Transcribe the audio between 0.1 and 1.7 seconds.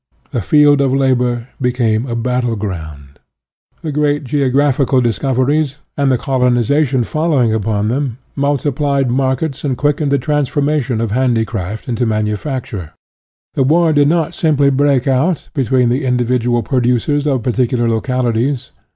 The field of labor